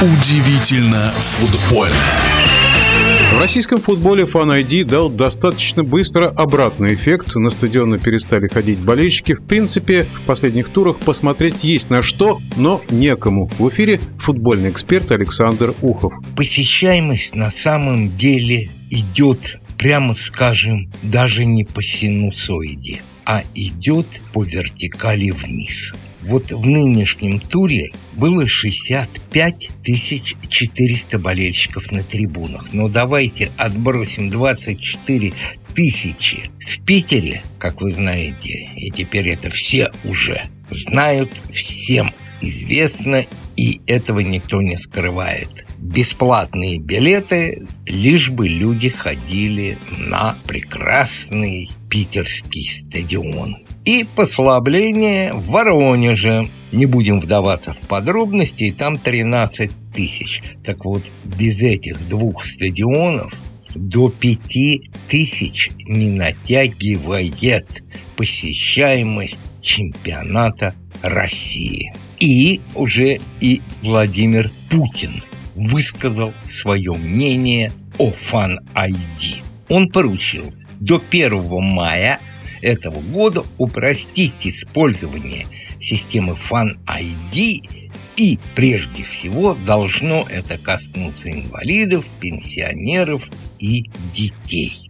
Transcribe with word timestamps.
Удивительно 0.00 1.10
футбольно. 1.16 1.92
В 3.32 3.38
российском 3.40 3.80
футболе 3.80 4.22
Fan 4.22 4.62
ID 4.62 4.84
дал 4.84 5.10
достаточно 5.10 5.82
быстро 5.82 6.28
обратный 6.28 6.94
эффект. 6.94 7.34
На 7.34 7.50
стадионы 7.50 7.98
перестали 7.98 8.46
ходить 8.46 8.78
болельщики. 8.78 9.34
В 9.34 9.42
принципе, 9.42 10.04
в 10.04 10.20
последних 10.20 10.68
турах 10.68 10.98
посмотреть 10.98 11.64
есть 11.64 11.90
на 11.90 12.02
что, 12.02 12.38
но 12.56 12.80
некому. 12.90 13.50
В 13.58 13.68
эфире 13.70 14.00
футбольный 14.20 14.70
эксперт 14.70 15.10
Александр 15.10 15.74
Ухов. 15.82 16.12
Посещаемость 16.36 17.34
на 17.34 17.50
самом 17.50 18.16
деле 18.16 18.70
идет, 18.90 19.58
прямо 19.78 20.14
скажем, 20.14 20.92
даже 21.02 21.44
не 21.44 21.64
по 21.64 21.82
синусоиде, 21.82 23.02
а 23.24 23.42
идет 23.56 24.06
по 24.32 24.44
вертикали 24.44 25.32
вниз. 25.32 25.92
Вот 26.22 26.50
в 26.50 26.66
нынешнем 26.66 27.38
туре 27.38 27.90
было 28.14 28.46
65 28.46 29.70
400 30.48 31.18
болельщиков 31.18 31.92
на 31.92 32.02
трибунах. 32.02 32.72
Но 32.72 32.88
давайте 32.88 33.50
отбросим 33.56 34.30
24 34.30 35.32
тысячи 35.74 36.50
в 36.60 36.80
Питере, 36.84 37.42
как 37.58 37.80
вы 37.80 37.92
знаете, 37.92 38.68
и 38.76 38.90
теперь 38.90 39.28
это 39.28 39.48
все 39.50 39.92
уже 40.04 40.42
знают, 40.70 41.40
всем 41.50 42.12
известно, 42.40 43.24
и 43.56 43.80
этого 43.86 44.20
никто 44.20 44.60
не 44.60 44.76
скрывает. 44.76 45.66
Бесплатные 45.78 46.78
билеты, 46.78 47.66
лишь 47.86 48.30
бы 48.30 48.48
люди 48.48 48.88
ходили 48.88 49.78
на 49.98 50.36
прекрасный 50.46 51.70
питерский 51.88 52.68
стадион 52.68 53.67
и 53.88 54.04
послабление 54.04 55.32
в 55.32 55.48
Воронеже. 55.48 56.50
Не 56.72 56.84
будем 56.84 57.20
вдаваться 57.20 57.72
в 57.72 57.86
подробности, 57.86 58.74
там 58.76 58.98
13 58.98 59.70
тысяч. 59.94 60.42
Так 60.62 60.84
вот, 60.84 61.02
без 61.24 61.62
этих 61.62 62.06
двух 62.06 62.44
стадионов 62.44 63.32
до 63.74 64.10
5 64.10 64.38
тысяч 65.08 65.70
не 65.86 66.10
натягивает 66.10 67.82
посещаемость 68.14 69.38
чемпионата 69.62 70.74
России. 71.00 71.94
И 72.20 72.60
уже 72.74 73.20
и 73.40 73.62
Владимир 73.80 74.50
Путин 74.68 75.22
высказал 75.54 76.34
свое 76.46 76.92
мнение 76.92 77.72
о 77.96 78.10
Фан-ID. 78.10 79.40
Он 79.70 79.88
поручил 79.88 80.52
до 80.78 81.00
1 81.10 81.62
мая 81.62 82.20
этого 82.62 83.00
года 83.00 83.44
упростить 83.58 84.46
использование 84.46 85.46
системы 85.80 86.34
Fan 86.34 86.78
ID 86.86 87.88
и 88.16 88.38
прежде 88.54 89.04
всего 89.04 89.54
должно 89.54 90.26
это 90.28 90.58
коснуться 90.58 91.30
инвалидов, 91.30 92.06
пенсионеров 92.20 93.30
и 93.58 93.88
детей. 94.12 94.88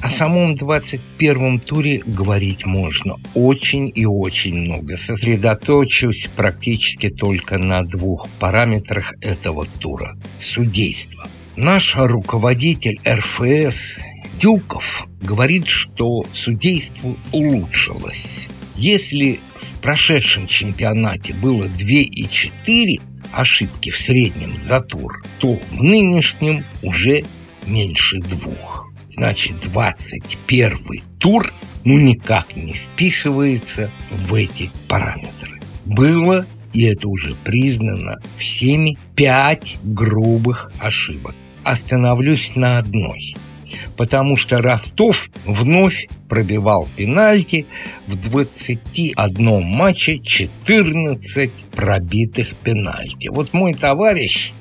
О 0.00 0.10
самом 0.10 0.54
21-м 0.54 1.58
туре 1.58 2.02
говорить 2.06 2.64
можно 2.64 3.16
очень 3.34 3.90
и 3.94 4.06
очень 4.06 4.54
много. 4.54 4.96
Сосредоточусь 4.96 6.30
практически 6.36 7.10
только 7.10 7.58
на 7.58 7.82
двух 7.82 8.28
параметрах 8.38 9.14
этого 9.20 9.66
тура– 9.80 10.16
судейство. 10.40 11.28
Наш 11.56 11.96
руководитель 11.96 13.00
РФС 13.06 14.02
Дюков 14.38 15.08
говорит, 15.20 15.66
что 15.66 16.24
судейство 16.32 17.16
улучшилось. 17.32 18.50
Если 18.76 19.40
в 19.56 19.74
прошедшем 19.80 20.46
чемпионате 20.46 21.34
было 21.34 21.64
2,4 21.64 23.00
ошибки 23.32 23.90
в 23.90 23.98
среднем 23.98 24.58
за 24.58 24.80
тур, 24.80 25.24
то 25.40 25.58
в 25.70 25.82
нынешнем 25.82 26.64
уже 26.82 27.24
меньше 27.66 28.18
двух. 28.18 28.88
Значит, 29.08 29.58
21 29.60 31.02
тур 31.18 31.52
ну 31.84 31.98
никак 31.98 32.54
не 32.54 32.74
вписывается 32.74 33.90
в 34.10 34.34
эти 34.34 34.70
параметры. 34.86 35.60
Было, 35.84 36.46
и 36.72 36.84
это 36.84 37.08
уже 37.08 37.34
признано 37.42 38.16
всеми, 38.36 38.98
пять 39.16 39.78
грубых 39.82 40.70
ошибок. 40.78 41.34
Остановлюсь 41.64 42.54
на 42.54 42.78
одной– 42.78 43.34
потому 43.96 44.36
что 44.36 44.58
Ростов 44.58 45.30
вновь 45.44 46.08
пробивал 46.28 46.88
пенальти 46.96 47.66
в 48.06 48.16
21 48.16 49.62
матче 49.62 50.18
14 50.18 51.50
пробитых 51.72 52.54
пенальти. 52.56 53.28
Вот 53.28 53.52
мой 53.52 53.74
товарищ 53.74 54.52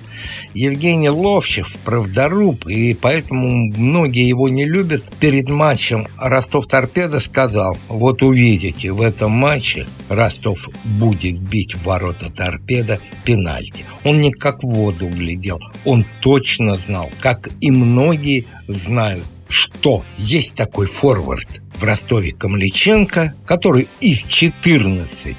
Евгений 0.54 1.10
Ловчев, 1.10 1.80
правдоруб, 1.86 2.68
и 2.68 2.94
поэтому 2.94 3.72
многие 3.76 4.28
его 4.28 4.50
не 4.50 4.66
любят. 4.66 5.12
Перед 5.20 5.50
матчем 5.50 6.08
Ростов-Торпедо 6.18 7.20
сказал, 7.20 7.78
вот 7.88 8.22
увидите, 8.24 8.92
в 8.92 9.02
этом 9.02 9.32
матче 9.32 9.86
Ростов 10.10 10.70
будет 10.84 11.40
бить 11.40 11.76
в 11.76 11.84
ворота 11.84 12.32
Торпедо 12.32 13.00
пенальти. 13.26 13.86
Он 14.04 14.20
не 14.20 14.32
как 14.32 14.64
в 14.64 14.68
воду 14.68 15.08
глядел, 15.08 15.60
он 15.86 16.06
точно 16.22 16.78
знал, 16.78 17.10
как 17.20 17.50
и 17.62 17.72
многие 17.72 18.46
знают, 18.68 19.26
что 19.50 20.04
есть 20.18 20.56
такой 20.56 20.88
форвард 20.88 21.62
в 21.80 21.84
Ростове 21.84 22.32
Камличенко, 22.32 23.34
который 23.46 23.88
из 24.00 24.24
14 24.24 25.36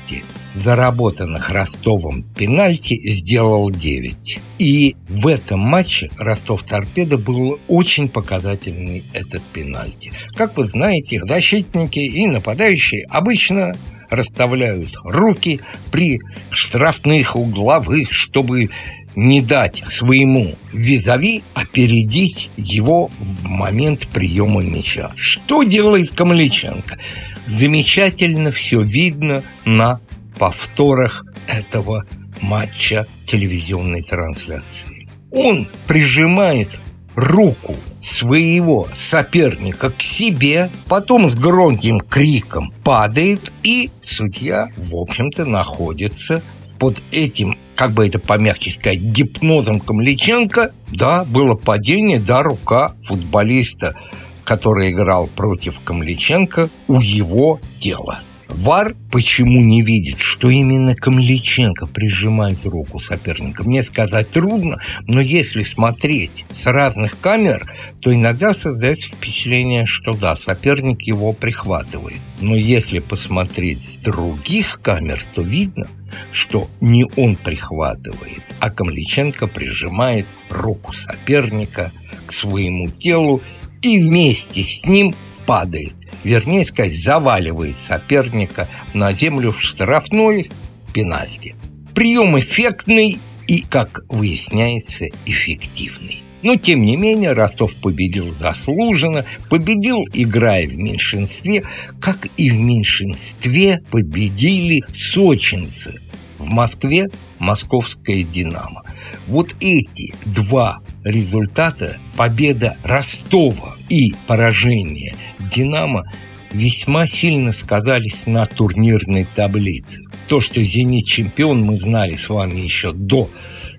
заработанных 0.58 1.50
Ростовом 1.50 2.22
пенальти 2.22 3.00
сделал 3.08 3.70
9. 3.70 4.40
И 4.58 4.96
в 5.08 5.26
этом 5.26 5.60
матче 5.60 6.10
Ростов-Торпедо 6.18 7.18
был 7.18 7.58
очень 7.68 8.08
показательный 8.08 9.04
этот 9.12 9.42
пенальти. 9.42 10.12
Как 10.34 10.56
вы 10.56 10.66
знаете, 10.66 11.20
защитники 11.24 12.00
и 12.00 12.26
нападающие 12.26 13.04
обычно 13.08 13.76
расставляют 14.10 14.90
руки 15.04 15.60
при 15.90 16.20
штрафных 16.50 17.36
угловых, 17.36 18.12
чтобы 18.12 18.70
не 19.14 19.40
дать 19.40 19.82
своему 19.86 20.54
визави 20.72 21.42
опередить 21.54 22.50
его 22.56 23.10
в 23.18 23.48
момент 23.48 24.08
приема 24.08 24.62
мяча. 24.62 25.10
Что 25.16 25.64
делает 25.64 26.12
Камличенко? 26.12 26.98
Замечательно 27.46 28.52
все 28.52 28.80
видно 28.80 29.42
на 29.64 30.00
повторах 30.38 31.24
этого 31.46 32.04
матча 32.40 33.06
телевизионной 33.26 34.02
трансляции. 34.02 35.08
Он 35.30 35.68
прижимает 35.86 36.80
руку 37.14 37.76
своего 38.00 38.88
соперника 38.92 39.90
к 39.90 40.02
себе, 40.02 40.70
потом 40.88 41.28
с 41.28 41.34
громким 41.34 42.00
криком 42.00 42.72
падает, 42.84 43.52
и 43.62 43.90
судья, 44.00 44.68
в 44.76 44.94
общем-то, 44.94 45.44
находится 45.44 46.42
под 46.78 47.02
этим, 47.10 47.58
как 47.74 47.92
бы 47.92 48.06
это 48.06 48.20
помягче 48.20 48.70
сказать, 48.70 49.00
гипнозом 49.00 49.80
Камличенко. 49.80 50.72
Да, 50.92 51.24
было 51.24 51.54
падение, 51.54 52.20
да, 52.20 52.42
рука 52.44 52.94
футболиста, 53.02 53.96
который 54.44 54.92
играл 54.92 55.26
против 55.26 55.80
Камличенко, 55.80 56.70
у 56.86 57.00
его 57.00 57.60
тела. 57.80 58.20
Вар 58.48 58.96
почему 59.12 59.60
не 59.60 59.82
видит, 59.82 60.20
что 60.20 60.48
именно 60.48 60.94
Камличенко 60.94 61.86
прижимает 61.86 62.64
руку 62.64 62.98
соперника? 62.98 63.62
Мне 63.62 63.82
сказать 63.82 64.30
трудно, 64.30 64.80
но 65.06 65.20
если 65.20 65.62
смотреть 65.62 66.46
с 66.50 66.66
разных 66.66 67.20
камер, 67.20 67.70
то 68.00 68.12
иногда 68.12 68.54
создается 68.54 69.14
впечатление, 69.14 69.86
что 69.86 70.14
да, 70.14 70.34
соперник 70.34 71.02
его 71.02 71.32
прихватывает. 71.34 72.20
Но 72.40 72.56
если 72.56 73.00
посмотреть 73.00 73.82
с 73.82 73.98
других 73.98 74.80
камер, 74.82 75.22
то 75.34 75.42
видно, 75.42 75.88
что 76.32 76.70
не 76.80 77.04
он 77.16 77.36
прихватывает, 77.36 78.54
а 78.60 78.70
Камличенко 78.70 79.46
прижимает 79.46 80.26
руку 80.48 80.92
соперника 80.94 81.92
к 82.26 82.32
своему 82.32 82.88
телу 82.88 83.42
и 83.82 84.00
вместе 84.02 84.64
с 84.64 84.86
ним 84.86 85.14
падает 85.46 85.94
вернее 86.24 86.64
сказать, 86.64 86.94
заваливает 86.94 87.76
соперника 87.76 88.68
на 88.94 89.12
землю 89.12 89.52
в 89.52 89.60
штрафной 89.60 90.50
пенальти. 90.92 91.54
Прием 91.94 92.38
эффектный 92.38 93.18
и, 93.46 93.62
как 93.62 94.02
выясняется, 94.08 95.06
эффективный. 95.26 96.22
Но, 96.42 96.54
тем 96.56 96.82
не 96.82 96.96
менее, 96.96 97.32
Ростов 97.32 97.74
победил 97.76 98.34
заслуженно, 98.36 99.24
победил, 99.50 100.04
играя 100.12 100.68
в 100.68 100.76
меньшинстве, 100.76 101.64
как 102.00 102.28
и 102.36 102.50
в 102.50 102.58
меньшинстве 102.60 103.82
победили 103.90 104.82
сочинцы. 104.94 106.00
В 106.38 106.46
Москве 106.46 107.08
московская 107.40 108.22
«Динамо». 108.22 108.84
Вот 109.26 109.56
эти 109.60 110.14
два 110.24 110.78
результата, 111.08 111.98
победа 112.16 112.76
Ростова 112.84 113.74
и 113.88 114.14
поражение 114.26 115.14
«Динамо» 115.38 116.04
весьма 116.52 117.06
сильно 117.06 117.52
сказались 117.52 118.26
на 118.26 118.46
турнирной 118.46 119.26
таблице. 119.34 120.02
То, 120.28 120.40
что 120.40 120.62
«Зенит» 120.62 121.06
чемпион, 121.06 121.62
мы 121.62 121.78
знали 121.78 122.16
с 122.16 122.28
вами 122.28 122.60
еще 122.60 122.92
до 122.92 123.30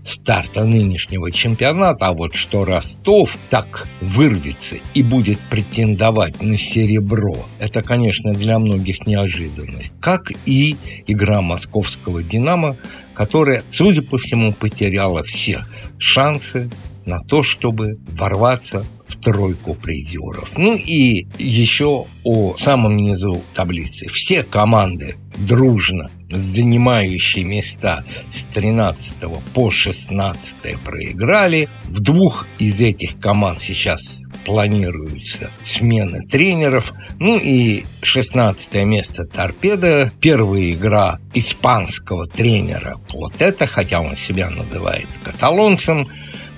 старта 0.04 0.66
нынешнего 0.66 1.32
чемпионата, 1.32 2.08
а 2.08 2.14
вот 2.14 2.34
что 2.34 2.66
Ростов 2.66 3.38
так 3.50 3.88
вырвется 4.02 4.78
и 4.94 5.04
будет 5.04 5.40
претендовать 5.52 6.42
на 6.42 6.58
серебро, 6.58 7.46
это, 7.60 7.82
конечно, 7.84 8.34
для 8.34 8.58
многих 8.58 9.06
неожиданность. 9.06 9.96
Как 10.00 10.32
и 10.46 10.78
игра 11.06 11.42
московского 11.42 12.24
«Динамо», 12.24 12.78
которая, 13.14 13.64
судя 13.70 14.02
по 14.02 14.18
всему, 14.18 14.54
потеряла 14.54 15.24
все 15.24 15.66
шансы 16.00 16.70
на 17.06 17.20
то, 17.20 17.44
чтобы 17.44 18.00
ворваться 18.08 18.86
в 19.08 19.18
тройку 19.18 19.74
призеров. 19.74 20.58
Ну 20.58 20.76
и 20.76 21.26
еще 21.38 22.06
о 22.24 22.56
самом 22.56 22.98
низу 22.98 23.42
таблицы. 23.54 24.08
Все 24.08 24.44
команды 24.44 25.16
дружно 25.38 26.12
занимающие 26.30 27.44
места 27.44 28.04
с 28.32 28.46
13 28.46 29.18
по 29.54 29.72
16 29.72 30.80
проиграли. 30.84 31.70
В 31.86 32.02
двух 32.02 32.46
из 32.60 32.80
этих 32.82 33.20
команд 33.20 33.62
сейчас 33.62 34.20
планируются 34.46 35.50
смены 35.64 36.22
тренеров. 36.22 36.94
Ну 37.20 37.38
и 37.38 37.84
16 38.04 38.86
место 38.86 39.26
торпеда. 39.26 40.12
Первая 40.22 40.72
игра 40.72 41.20
испанского 41.34 42.28
тренера 42.28 42.98
вот 43.14 43.34
это, 43.40 43.68
хотя 43.68 44.02
он 44.02 44.16
себя 44.16 44.50
называет 44.50 45.08
каталонцем, 45.24 46.08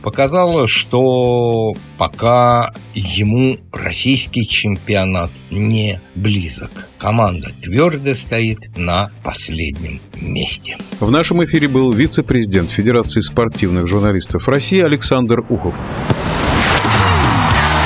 показало, 0.01 0.67
что 0.67 1.73
пока 1.97 2.73
ему 2.93 3.57
российский 3.71 4.47
чемпионат 4.47 5.31
не 5.49 5.99
близок. 6.15 6.71
Команда 6.97 7.49
твердо 7.61 8.15
стоит 8.15 8.77
на 8.77 9.11
последнем 9.23 10.01
месте. 10.19 10.77
В 10.99 11.09
нашем 11.11 11.43
эфире 11.45 11.67
был 11.67 11.91
вице-президент 11.91 12.69
Федерации 12.69 13.21
спортивных 13.21 13.87
журналистов 13.87 14.47
России 14.47 14.81
Александр 14.81 15.41
Ухов. 15.49 15.75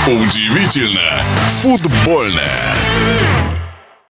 Удивительно 0.07 1.23
футбольное. 1.61 3.44